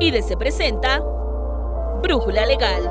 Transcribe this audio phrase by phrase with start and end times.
[0.00, 1.00] y de Se Presenta
[2.02, 2.90] Brújula Legal.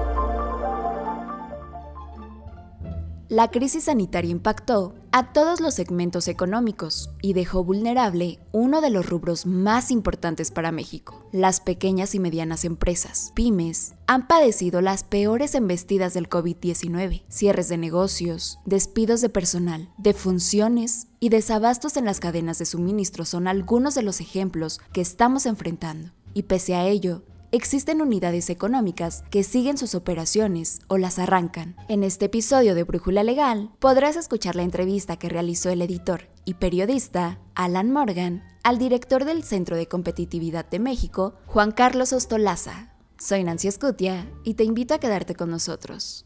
[3.29, 9.07] La crisis sanitaria impactó a todos los segmentos económicos y dejó vulnerable uno de los
[9.07, 11.27] rubros más importantes para México.
[11.31, 17.77] Las pequeñas y medianas empresas, pymes, han padecido las peores embestidas del COVID-19, cierres de
[17.77, 24.03] negocios, despidos de personal, defunciones y desabastos en las cadenas de suministro son algunos de
[24.03, 26.11] los ejemplos que estamos enfrentando.
[26.33, 31.75] Y pese a ello, existen unidades económicas que siguen sus operaciones o las arrancan.
[31.87, 36.55] En este episodio de Brújula Legal podrás escuchar la entrevista que realizó el editor y
[36.55, 42.93] periodista Alan Morgan al director del Centro de Competitividad de México, Juan Carlos Ostolaza.
[43.17, 46.25] Soy Nancy Escutia y te invito a quedarte con nosotros.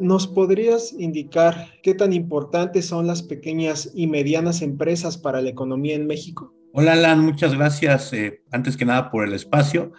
[0.00, 5.94] ¿Nos podrías indicar qué tan importantes son las pequeñas y medianas empresas para la economía
[5.94, 6.52] en México?
[6.76, 9.92] Hola, Alan, muchas gracias, eh, antes que nada, por el espacio.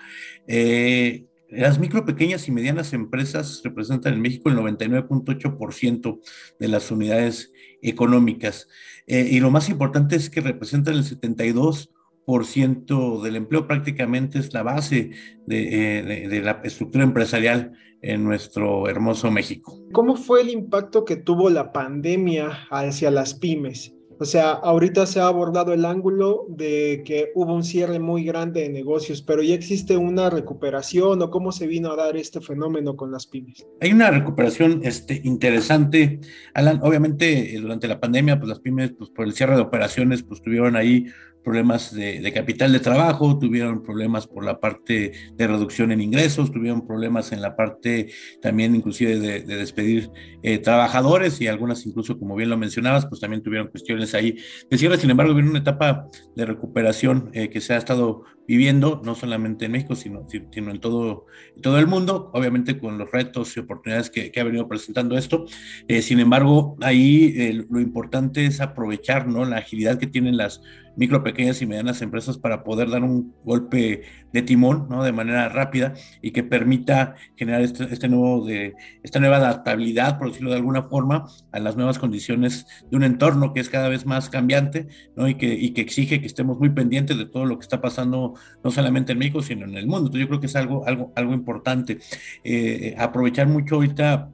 [0.45, 6.19] Eh, las micro, pequeñas y medianas empresas representan en México el 99.8%
[6.59, 8.67] de las unidades económicas.
[9.08, 14.63] Eh, y lo más importante es que representan el 72% del empleo, prácticamente es la
[14.63, 15.11] base
[15.47, 19.80] de, de la estructura empresarial en nuestro hermoso México.
[19.94, 23.95] ¿Cómo fue el impacto que tuvo la pandemia hacia las pymes?
[24.19, 28.61] O sea, ahorita se ha abordado el ángulo de que hubo un cierre muy grande
[28.61, 32.95] de negocios, pero ya existe una recuperación o cómo se vino a dar este fenómeno
[32.95, 33.67] con las pymes.
[33.81, 36.19] Hay una recuperación este, interesante,
[36.53, 36.80] Alan.
[36.81, 40.41] Obviamente, eh, durante la pandemia, pues las pymes, pues por el cierre de operaciones, pues
[40.41, 41.07] tuvieron ahí
[41.45, 46.85] problemas de, capital de trabajo, tuvieron problemas por la parte de reducción en ingresos, tuvieron
[46.85, 48.09] problemas en la parte
[48.41, 50.09] también inclusive de, despedir
[50.41, 54.38] eh, trabajadores y algunas incluso, como bien lo mencionabas, pues también tuvieron cuestiones ahí
[54.70, 54.98] de cierre.
[54.98, 59.66] Sin embargo, viene una etapa de recuperación eh, que se ha estado viviendo, no solamente
[59.66, 61.25] en México, sino, sino en todo,
[61.62, 65.46] todo el mundo, obviamente con los retos y oportunidades que, ha venido presentando esto.
[65.88, 69.46] Eh, sin embargo, ahí lo importante es aprovechar ¿no?
[69.46, 70.62] la agilidad que tienen las
[70.95, 75.03] micro, pequeñas y medianas empresas para poder dar un golpe de timón, ¿no?
[75.03, 80.29] De manera rápida y que permita generar este, este, nuevo de, esta nueva adaptabilidad, por
[80.29, 84.05] decirlo de alguna forma, a las nuevas condiciones de un entorno que es cada vez
[84.05, 85.28] más cambiante, ¿no?
[85.28, 88.35] Y que, y que exige que estemos muy pendientes de todo lo que está pasando,
[88.63, 90.07] no solamente en México, sino en el mundo.
[90.07, 92.00] Entonces yo creo que es algo, algo, algo importante.
[92.44, 94.29] Eh, aprovechar mucho ahorita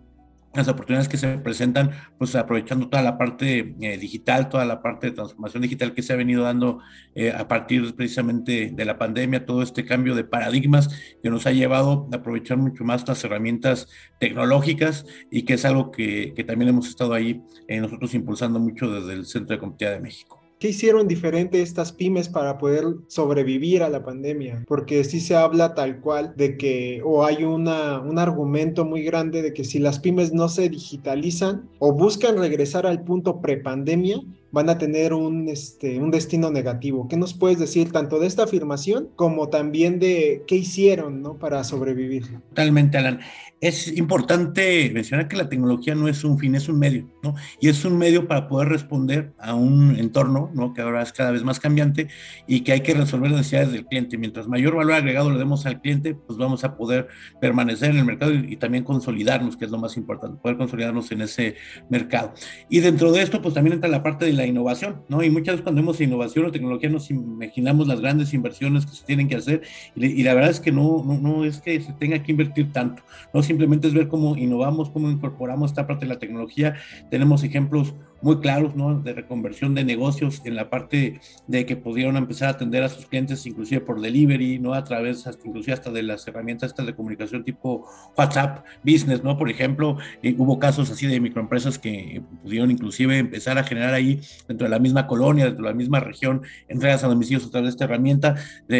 [0.53, 5.07] las oportunidades que se presentan, pues aprovechando toda la parte eh, digital, toda la parte
[5.07, 6.79] de transformación digital que se ha venido dando
[7.15, 10.89] eh, a partir precisamente de la pandemia, todo este cambio de paradigmas
[11.23, 13.87] que nos ha llevado a aprovechar mucho más las herramientas
[14.19, 19.13] tecnológicas y que es algo que, también hemos estado ahí eh, nosotros impulsando mucho desde
[19.13, 20.40] el Centro de Competitividad de México.
[20.61, 24.63] ¿Qué hicieron diferente estas pymes para poder sobrevivir a la pandemia?
[24.67, 29.41] Porque sí se habla tal cual de que, o hay una, un argumento muy grande
[29.41, 34.21] de que si las pymes no se digitalizan o buscan regresar al punto prepandemia,
[34.51, 37.07] van a tener un, este, un destino negativo.
[37.07, 41.37] ¿Qué nos puedes decir tanto de esta afirmación como también de qué hicieron ¿no?
[41.37, 42.25] para sobrevivir?
[42.49, 43.19] Totalmente, Alan.
[43.61, 47.35] Es importante mencionar que la tecnología no es un fin, es un medio, ¿no?
[47.59, 50.73] Y es un medio para poder responder a un entorno, ¿no?
[50.73, 52.07] Que ahora es cada vez más cambiante
[52.47, 54.17] y que hay que resolver las necesidades del cliente.
[54.17, 58.05] Mientras mayor valor agregado le demos al cliente, pues vamos a poder permanecer en el
[58.05, 61.53] mercado y, y también consolidarnos, que es lo más importante, poder consolidarnos en ese
[61.87, 62.33] mercado.
[62.67, 65.23] Y dentro de esto, pues también entra la parte de la innovación, ¿no?
[65.23, 69.05] Y muchas veces cuando vemos innovación o tecnología nos imaginamos las grandes inversiones que se
[69.05, 69.61] tienen que hacer
[69.95, 73.03] y, la verdad es que no, no, no, es que se tenga que invertir tanto,
[73.33, 76.75] no simplemente es ver cómo innovamos, cómo incorporamos esta parte de la tecnología.
[77.09, 78.99] Tenemos ejemplos muy claros, ¿no?
[78.99, 83.05] De reconversión de negocios en la parte de que pudieron empezar a atender a sus
[83.05, 84.73] clientes inclusive por delivery, ¿no?
[84.73, 87.87] A través, hasta, inclusive hasta de las herramientas estas de comunicación tipo
[88.17, 89.37] WhatsApp Business, ¿no?
[89.37, 94.21] Por ejemplo, eh, hubo casos así de microempresas que pudieron inclusive empezar a generar ahí
[94.47, 97.67] dentro de la misma colonia, dentro de la misma región, entregas a domicilios a través
[97.67, 98.35] de esta herramienta,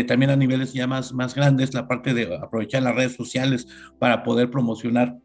[0.07, 3.67] también a niveles ya más, más grandes, la parte de aprovechar las redes sociales
[3.99, 5.17] para poder promocionar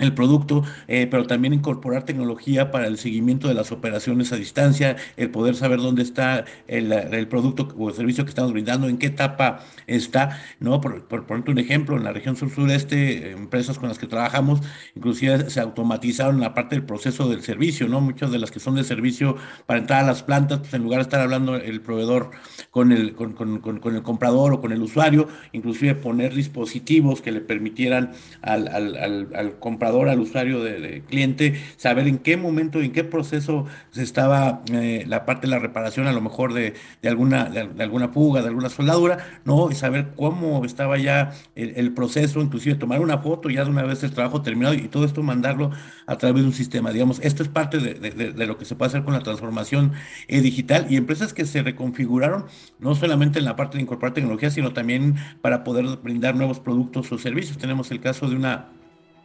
[0.00, 4.96] el producto, eh, pero también incorporar tecnología para el seguimiento de las operaciones a distancia,
[5.16, 8.98] el poder saber dónde está el, el producto o el servicio que estamos brindando, en
[8.98, 10.80] qué etapa está, ¿no?
[10.80, 14.60] Por, por un ejemplo, en la región sur-sureste, empresas con las que trabajamos,
[14.94, 18.00] inclusive se automatizaron la parte del proceso del servicio, ¿no?
[18.00, 19.36] Muchas de las que son de servicio
[19.66, 22.30] para entrar a las plantas, pues en lugar de estar hablando el proveedor
[22.70, 27.32] con el, con, con, con, el comprador o con el usuario, inclusive poner dispositivos que
[27.32, 28.12] le permitieran
[28.42, 33.04] al, al, al, al comprador al usuario, de, cliente, saber en qué momento, en qué
[33.04, 37.82] proceso se estaba eh, la parte de la reparación, a lo mejor de, alguna, de,
[37.82, 39.70] alguna fuga, de alguna soldadura, ¿no?
[39.70, 44.02] Y saber cómo estaba ya el, proceso, inclusive tomar una foto ya de una vez
[44.04, 45.70] el trabajo terminado y todo esto mandarlo
[46.06, 46.92] a través de un sistema.
[46.92, 49.92] Digamos, esto es parte de, lo que se puede hacer con la transformación
[50.28, 52.46] eh, digital y empresas que se reconfiguraron,
[52.78, 57.10] no solamente en la parte de incorporar tecnología, sino también para poder brindar nuevos productos
[57.12, 57.58] o servicios.
[57.58, 58.68] Tenemos el caso de una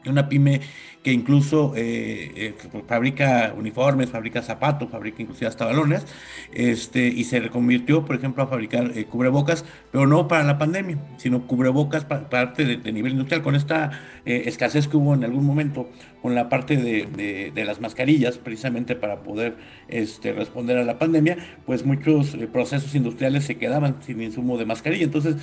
[0.09, 0.61] una pyme
[1.05, 2.55] que incluso eh, eh,
[2.87, 6.03] fabrica uniformes, fabrica zapatos, fabrica inclusive hasta balones,
[6.51, 10.97] este, y se reconvirtió, por ejemplo, a fabricar eh, cubrebocas, pero no para la pandemia,
[11.17, 13.91] sino cubrebocas parte de, nivel industrial, con esta
[14.25, 15.91] escasez que hubo en algún momento
[16.25, 19.57] con la parte de, de, las mascarillas, precisamente para poder
[19.89, 21.37] este, responder a la pandemia,
[21.67, 25.35] pues muchos procesos industriales se quedaban sin insumo de mascarilla, entonces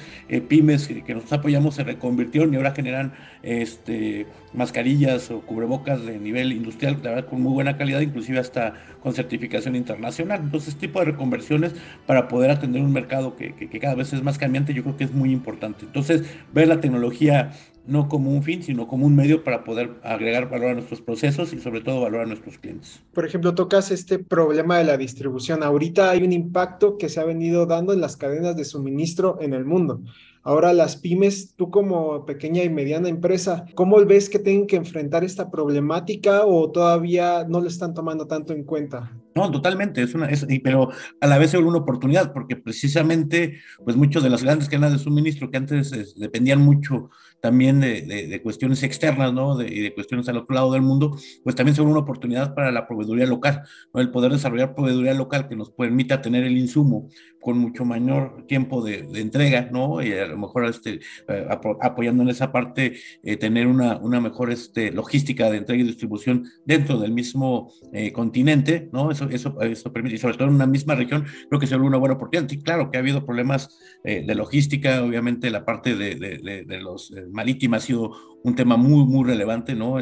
[0.48, 3.12] pymes que, nosotros apoyamos se reconvirtieron y ahora generan
[3.44, 8.74] este, mascarillas o cubrebocas de nivel industrial, la verdad, con muy buena calidad, inclusive hasta
[9.04, 10.40] con certificación internacional.
[10.42, 11.76] Entonces, este tipo de reconversiones
[12.06, 15.04] para poder atender un mercado que, que, cada vez es más cambiante, yo creo que
[15.04, 15.84] es muy importante.
[15.84, 17.52] Entonces, ver la tecnología
[17.86, 21.52] no como un fin, sino como un medio para poder agregar valor a nuestros procesos
[21.52, 23.02] y sobre todo valor a nuestros clientes.
[23.12, 25.62] Por ejemplo, tocas este problema de la distribución.
[25.62, 29.54] Ahorita hay un impacto que se ha venido dando en las cadenas de suministro en
[29.54, 30.00] el mundo.
[30.44, 35.22] Ahora las pymes, tú como pequeña y mediana empresa, ¿cómo ves que tienen que enfrentar
[35.22, 39.12] esta problemática o todavía no lo están tomando tanto en cuenta?
[39.36, 40.28] No, totalmente, es una,
[40.64, 40.90] pero
[41.20, 44.98] a la vez es una oportunidad, porque precisamente, pues muchos de las grandes cadenas de
[44.98, 47.10] suministro que antes dependían mucho
[47.42, 49.56] también de, de, cuestiones externas, ¿no?
[49.56, 52.70] De, y de cuestiones al otro lado del mundo, pues también son una oportunidad para
[52.70, 53.62] la proveeduría local,
[53.92, 54.00] ¿no?
[54.00, 57.08] El poder desarrollar proveeduría local que nos permita tener el insumo
[57.40, 60.00] con mucho mayor tiempo de, entrega, ¿no?
[60.00, 61.46] Y a lo mejor este, eh,
[61.80, 62.94] apoyando en esa parte,
[63.24, 68.12] eh, tener una, una mejor este, logística de entrega y distribución dentro del mismo eh,
[68.12, 69.10] continente, ¿no?
[69.10, 71.88] Eso, eso, eso permite, y sobre todo en una misma región, creo que se vuelve
[71.88, 72.48] una buena oportunidad.
[72.48, 77.78] Sí, claro que ha habido problemas de logística, obviamente la parte de, de los marítima
[77.78, 78.12] ha sido
[78.44, 79.96] un tema muy, muy relevante, ¿no?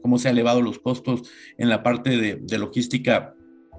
[0.00, 1.22] cómo se han elevado los costos
[1.58, 3.34] en la parte de logística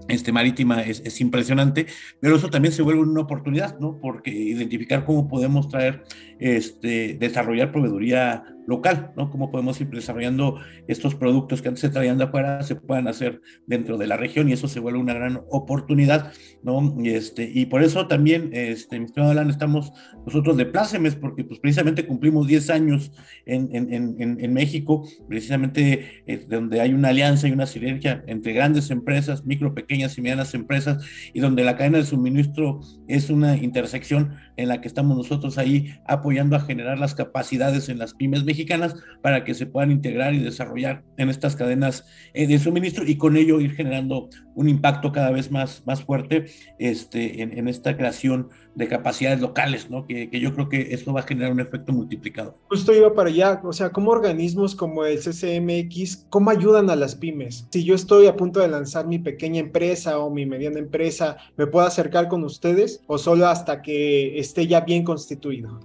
[0.08, 1.88] este, marítima es, es, impresionante,
[2.20, 4.00] pero eso también se vuelve una oportunidad, ¿no?
[4.00, 6.04] Porque identificar cómo podemos traer,
[6.40, 9.30] este, desarrollar proveeduría local, ¿no?
[9.30, 13.42] Cómo podemos ir desarrollando estos productos que antes se traían de afuera, se puedan hacer
[13.66, 16.32] dentro de la región y eso se vuelve una gran oportunidad,
[16.64, 16.96] ¿no?
[17.00, 19.92] Y, este, y por eso también, este, mi estimado Alan, estamos
[20.26, 23.12] nosotros de plácemes, porque pues precisamente cumplimos 10 años
[23.46, 28.54] en, en, en, en México, precisamente eh, donde hay una alianza y una sinergia entre
[28.54, 31.04] grandes empresas, micro, pequeñas y medianas empresas,
[31.34, 35.96] y donde la cadena de suministro es una intersección en la que estamos nosotros ahí
[36.08, 40.40] apoyando a generar las capacidades en las pymes mexicanas para que se puedan integrar y
[40.40, 45.32] desarrollar en estas cadenas eh, de suministro y con ello ir generando un impacto cada
[45.32, 46.46] vez más, más fuerte
[46.80, 50.06] este, en, en esta creación de capacidades locales, ¿no?
[50.06, 52.58] Que, que, yo creo que esto va a generar un efecto multiplicado.
[52.70, 57.16] Justo iba para allá, o sea, ¿cómo organismos como el CCMX, cómo ayudan a las
[57.16, 57.68] pymes?
[57.72, 61.68] Si yo estoy a punto de lanzar mi pequeña empresa o mi mediana empresa, ¿me
[61.68, 65.80] puedo acercar con ustedes o solo hasta que esté ya bien constituido?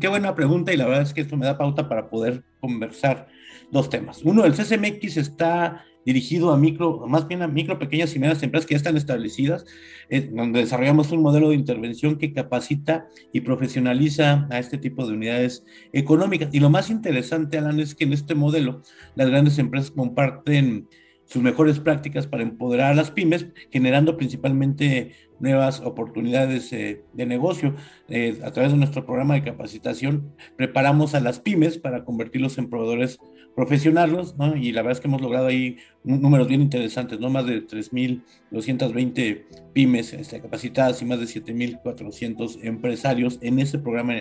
[0.00, 3.28] Qué buena pregunta y la verdad es que esto me da pauta para poder conversar
[3.70, 4.22] dos temas.
[4.24, 8.66] Uno, el CCMX está dirigido a micro, más bien a micro, pequeñas y medianas empresas
[8.66, 9.64] que ya están establecidas,
[10.08, 15.14] eh, donde desarrollamos un modelo de intervención que capacita y profesionaliza a este tipo de
[15.14, 16.48] unidades económicas.
[16.52, 18.82] Y lo más interesante, Alan, es que en este modelo
[19.14, 20.88] las grandes empresas comparten
[21.30, 27.76] sus mejores prácticas para empoderar a las pymes, generando principalmente nuevas oportunidades eh, de negocio.
[28.08, 32.68] Eh, a través de nuestro programa de capacitación, preparamos a las pymes para convertirlos en
[32.68, 33.20] proveedores
[33.54, 34.56] profesionales, ¿no?
[34.56, 37.30] Y la verdad es que hemos logrado ahí números bien interesantes, ¿no?
[37.30, 44.14] Más de 3.220 pymes este, capacitadas y más de 7.400 empresarios en este programa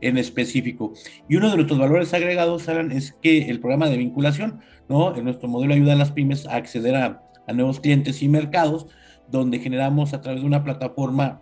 [0.00, 0.94] en específico.
[1.28, 5.14] Y uno de nuestros valores agregados, Alan, es que el programa de vinculación, ¿no?
[5.14, 8.86] En nuestro modelo ayuda a las pymes a acceder a, a nuevos clientes y mercados,
[9.28, 11.40] donde generamos a través de una plataforma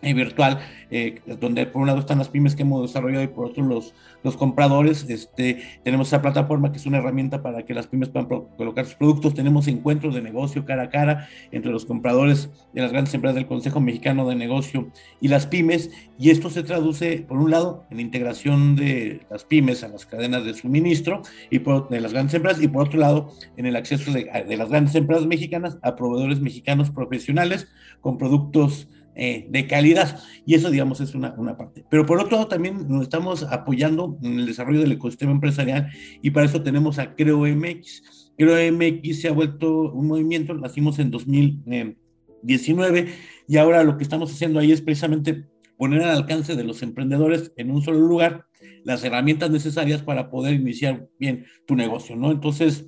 [0.00, 3.64] virtual, eh, donde por un lado están las pymes que hemos desarrollado y por otro
[3.64, 5.06] los, los compradores.
[5.08, 8.94] Este, tenemos esa plataforma que es una herramienta para que las pymes puedan colocar sus
[8.94, 9.34] productos.
[9.34, 13.46] Tenemos encuentros de negocio cara a cara entre los compradores de las grandes empresas del
[13.46, 14.88] Consejo Mexicano de Negocio
[15.20, 15.90] y las pymes.
[16.18, 20.44] Y esto se traduce, por un lado, en integración de las pymes a las cadenas
[20.44, 24.12] de suministro y por, de las grandes empresas, y por otro lado, en el acceso
[24.12, 27.68] de las grandes empresas mexicanas a proveedores mexicanos profesionales
[28.00, 28.88] con productos
[29.20, 30.20] eh, de calidad.
[30.46, 31.84] Y eso, digamos, es una, una parte.
[31.90, 35.90] Pero por otro lado, también nos estamos apoyando en el desarrollo del ecosistema empresarial
[36.22, 38.32] y para eso tenemos a Creo MX.
[38.38, 43.08] Creo MX se ha vuelto un movimiento, nacimos en 2019
[43.48, 45.46] y ahora lo que estamos haciendo ahí es precisamente
[45.76, 48.46] poner al alcance de los emprendedores en un solo lugar
[48.84, 52.30] las herramientas necesarias para poder iniciar bien tu negocio, ¿no?
[52.30, 52.86] Entonces,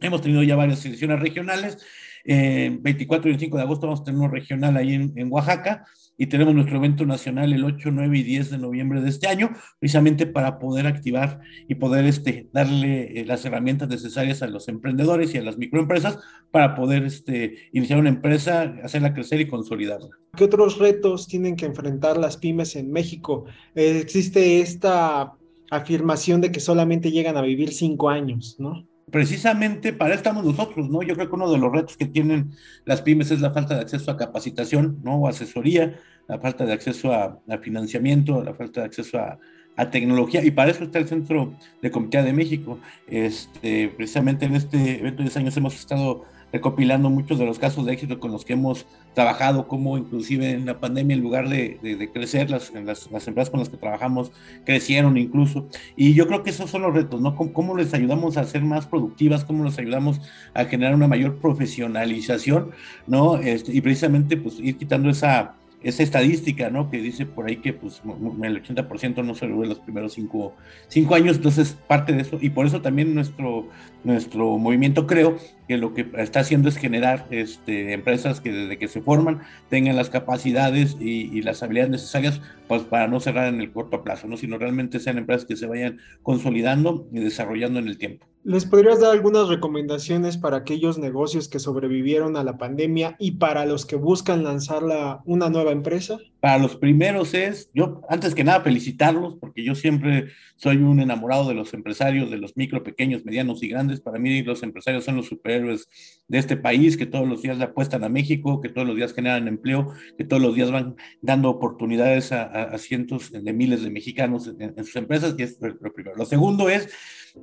[0.00, 1.84] hemos tenido ya varias sesiones regionales.
[2.24, 5.84] Eh, 24 y 25 de agosto vamos a tener uno regional ahí en, en Oaxaca
[6.18, 9.50] y tenemos nuestro evento nacional el 8, 9 y 10 de noviembre de este año,
[9.78, 15.32] precisamente para poder activar y poder este, darle eh, las herramientas necesarias a los emprendedores
[15.32, 16.18] y a las microempresas
[16.50, 20.08] para poder este, iniciar una empresa, hacerla crecer y consolidarla.
[20.36, 23.44] ¿Qué otros retos tienen que enfrentar las pymes en México?
[23.76, 25.34] Eh, existe esta
[25.70, 28.84] afirmación de que solamente llegan a vivir cinco años, ¿no?
[29.10, 31.02] Precisamente para eso estamos nosotros, ¿no?
[31.02, 32.52] Yo creo que uno de los retos que tienen
[32.84, 35.16] las pymes es la falta de acceso a capacitación, ¿no?
[35.16, 39.38] O asesoría, la falta de acceso a, financiamiento, la falta de acceso a,
[39.76, 42.78] a, tecnología, y para eso está el Centro de Comité de México.
[43.06, 47.84] Este, precisamente en este evento de 10 años hemos estado recopilando muchos de los casos
[47.86, 52.10] de éxito con los que hemos trabajado, como inclusive en la pandemia, en lugar de,
[52.12, 54.32] crecer, las, las, empresas con las que trabajamos
[54.64, 55.68] crecieron incluso.
[55.96, 57.34] Y yo creo que esos son los retos, ¿no?
[57.36, 59.44] ¿Cómo, cómo les ayudamos a ser más productivas?
[59.44, 60.20] ¿Cómo les ayudamos
[60.54, 62.70] a generar una mayor profesionalización?
[63.06, 63.36] ¿No?
[63.36, 66.90] Este, y precisamente, pues, ir quitando esa esa estadística, ¿no?
[66.90, 68.02] Que dice por ahí que pues
[68.42, 70.54] el 80% no se en los primeros cinco,
[70.88, 73.68] cinco, años, entonces parte de eso, y por eso también nuestro,
[74.04, 78.88] nuestro movimiento creo que lo que está haciendo es generar este, empresas que desde que
[78.88, 83.60] se forman tengan las capacidades y, y, las habilidades necesarias pues, para no cerrar en
[83.60, 84.36] el corto plazo, ¿no?
[84.36, 88.27] sino realmente sean empresas que se vayan consolidando y desarrollando en el tiempo.
[88.44, 93.66] ¿Les podrías dar algunas recomendaciones para aquellos negocios que sobrevivieron a la pandemia y para
[93.66, 96.18] los que buscan lanzar la, una nueva empresa?
[96.40, 101.48] Para los primeros es, yo antes que nada felicitarlos, porque yo siempre soy un enamorado
[101.48, 104.00] de los empresarios, de los micro, pequeños, medianos y grandes.
[104.00, 105.88] Para mí los empresarios son los superhéroes
[106.28, 109.14] de este país, que todos los días le apuestan a México, que todos los días
[109.14, 114.46] generan empleo, que todos los días van dando oportunidades a cientos de miles de mexicanos
[114.46, 116.16] en, en, sus empresas, y es lo primero.
[116.16, 116.88] Lo segundo es,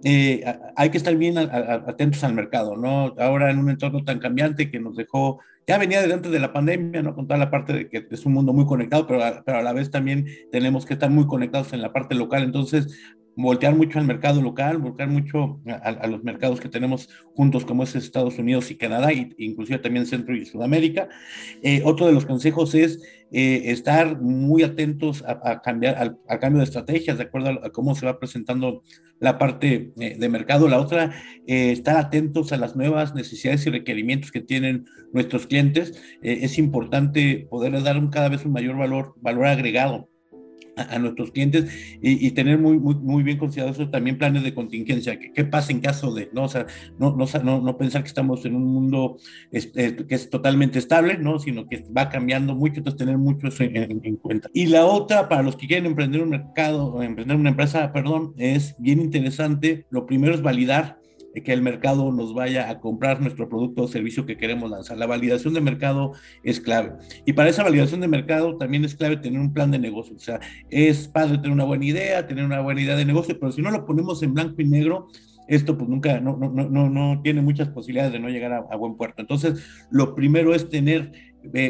[0.03, 0.43] eh,
[0.75, 3.13] hay que estar bien atentos al mercado, ¿no?
[3.17, 6.53] Ahora en un entorno tan cambiante que nos dejó ya venía de antes de la
[6.53, 7.15] pandemia, ¿no?
[7.15, 9.63] Con toda la parte de que es un mundo muy conectado, pero a, pero a
[9.63, 12.43] la vez también tenemos que estar muy conectados en la parte local.
[12.43, 12.99] Entonces,
[13.35, 17.95] voltear mucho al mercado local, voltear mucho a, los mercados que tenemos juntos, como es
[17.95, 21.09] Estados Unidos y Canadá, e inclusive también Centro y Sudamérica.
[21.61, 23.01] Eh, otro de los consejos es
[23.31, 28.05] eh, estar muy atentos a, cambiar, al, cambio de estrategias, de acuerdo a, cómo se
[28.05, 28.83] va presentando
[29.19, 30.67] la parte eh, de mercado.
[30.67, 31.13] La otra,
[31.45, 36.01] estar atentos a las nuevas necesidades y requerimientos que tienen nuestros clientes.
[36.21, 40.09] es importante poderles dar cada vez un mayor valor, valor agregado
[40.75, 41.65] a, nuestros clientes
[42.01, 46.13] y, tener muy, muy, bien considerados también planes de contingencia, que, qué pasa en caso
[46.13, 46.43] de, ¿no?
[46.43, 46.65] O sea,
[46.99, 49.17] no, no, no, pensar que estamos en un mundo
[49.51, 51.39] que es totalmente estable, ¿no?
[51.39, 54.49] Sino que va cambiando mucho, entonces tener mucho eso en, en, cuenta.
[54.53, 58.75] Y la otra, para los que quieren emprender un mercado, emprender una empresa, perdón, es
[58.77, 60.99] bien interesante, lo primero es validar
[61.43, 64.97] que el mercado nos vaya a comprar nuestro producto o servicio que queremos lanzar.
[64.97, 66.13] La validación de mercado
[66.43, 66.93] es clave.
[67.25, 70.15] Y para esa validación de mercado también es clave tener un plan de negocio.
[70.15, 70.39] O sea,
[70.69, 73.71] es padre tener una buena idea, tener una buena idea de negocio, pero si no
[73.71, 75.07] lo ponemos en blanco y negro,
[75.47, 78.75] esto pues nunca, no, no, no, no tiene muchas posibilidades de no llegar a, a
[78.75, 79.21] buen puerto.
[79.21, 81.11] Entonces, lo primero es tener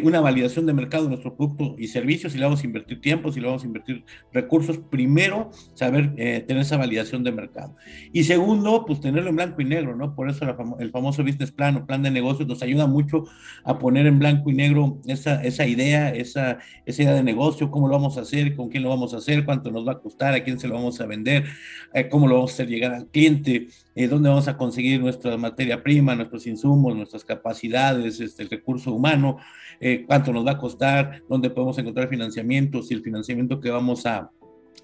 [0.03, 3.31] una validación de mercado de nuestro producto y servicios, si le vamos a invertir tiempo,
[3.31, 7.75] si le vamos a invertir recursos, primero saber eh, tener esa validación de mercado.
[8.11, 10.15] Y segundo, pues tenerlo en blanco y negro, ¿no?
[10.15, 10.45] Por eso
[10.79, 13.25] el famoso business plan o plan de negocios nos ayuda mucho
[13.63, 17.87] a poner en blanco y negro esa, esa idea, esa, esa idea de negocio, cómo
[17.87, 20.33] lo vamos a hacer, con quién lo vamos a hacer, cuánto nos va a costar,
[20.33, 21.45] a quién se lo vamos a vender,
[21.93, 25.37] eh, cómo lo vamos a hacer llegar al cliente, eh, dónde vamos a conseguir nuestra
[25.37, 29.37] materia prima, nuestros insumos, nuestras capacidades, este, el recurso humano,
[29.79, 34.05] eh, cuánto nos va a costar, dónde podemos encontrar financiamiento, si el financiamiento que vamos
[34.05, 34.29] a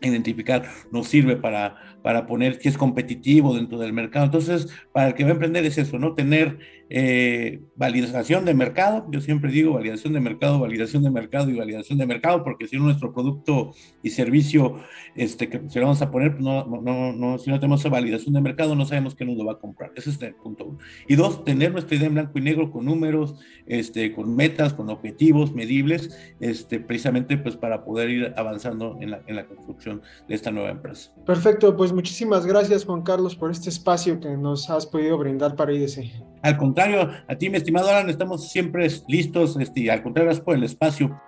[0.01, 4.25] identificar nos sirve para, para poner que es competitivo dentro del mercado.
[4.25, 6.15] Entonces, para el que va a emprender es eso, ¿no?
[6.15, 6.57] Tener
[6.93, 11.97] eh, validación de mercado, yo siempre digo validación de mercado, validación de mercado y validación
[11.97, 13.71] de mercado, porque si no nuestro producto
[14.03, 14.75] y servicio
[15.15, 17.87] este, que se lo vamos a poner, pues no, no, no, si no tenemos esa
[17.87, 19.93] validación de mercado, no sabemos quién nos lo va a comprar.
[19.95, 20.79] Ese es el punto uno.
[21.07, 23.35] Y dos, tener nuestra idea en blanco y negro con números,
[23.67, 29.21] este, con metas, con objetivos medibles, este, precisamente pues para poder ir avanzando en la,
[29.27, 31.13] en la construcción de esta nueva empresa.
[31.25, 35.73] Perfecto, pues muchísimas gracias Juan Carlos por este espacio que nos has podido brindar para
[35.73, 36.30] IDC.
[36.41, 40.55] Al contrario, a ti, mi estimado Alan, estamos siempre listos, este, al contrario, gracias por
[40.55, 41.21] el espacio.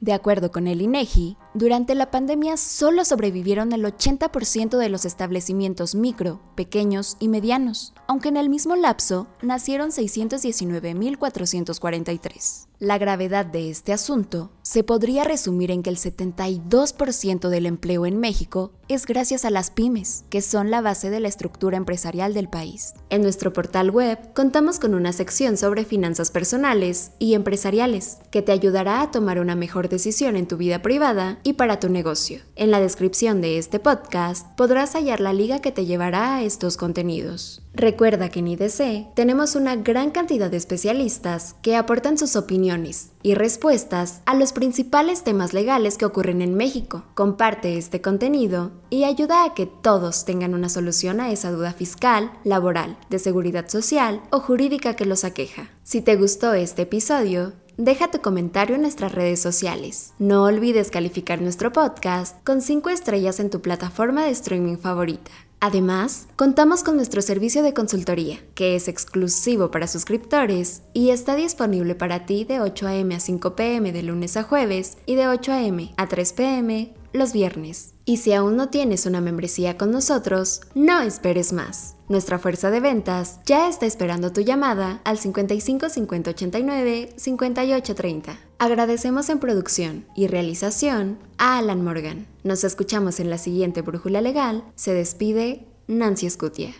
[0.00, 5.96] De acuerdo con el INEGI, durante la pandemia solo sobrevivieron el 80% de los establecimientos
[5.96, 12.70] micro, pequeños y medianos, aunque en el mismo lapso nacieron 619.443.
[12.80, 18.18] La gravedad de este asunto se podría resumir en que el 72% del empleo en
[18.18, 22.48] México es gracias a las pymes, que son la base de la estructura empresarial del
[22.48, 22.94] país.
[23.10, 28.52] En nuestro portal web contamos con una sección sobre finanzas personales y empresariales, que te
[28.52, 32.40] ayudará a tomar una mejor decisión en tu vida privada y para tu negocio.
[32.56, 36.76] En la descripción de este podcast podrás hallar la liga que te llevará a estos
[36.76, 37.62] contenidos.
[37.72, 43.34] Recuerda que en IDC tenemos una gran cantidad de especialistas que aportan sus opiniones y
[43.34, 47.04] respuestas a los principales temas legales que ocurren en México.
[47.14, 52.32] Comparte este contenido y ayuda a que todos tengan una solución a esa duda fiscal,
[52.42, 55.70] laboral, de seguridad social o jurídica que los aqueja.
[55.84, 60.14] Si te gustó este episodio, deja tu comentario en nuestras redes sociales.
[60.18, 65.30] No olvides calificar nuestro podcast con 5 estrellas en tu plataforma de streaming favorita.
[65.60, 71.94] Además, contamos con nuestro servicio de consultoría, que es exclusivo para suscriptores y está disponible
[71.94, 73.14] para ti de 8 a.m.
[73.14, 73.92] a 5 p.m.
[73.92, 75.92] de lunes a jueves y de 8 a.m.
[75.98, 76.94] a 3 p.m.
[77.12, 77.92] los viernes.
[78.10, 81.94] Y si aún no tienes una membresía con nosotros, no esperes más.
[82.08, 88.36] Nuestra fuerza de ventas ya está esperando tu llamada al 55 50 89 58 30.
[88.58, 92.26] Agradecemos en producción y realización a Alan Morgan.
[92.42, 94.64] Nos escuchamos en la siguiente Brújula Legal.
[94.74, 96.74] Se despide Nancy Scutia.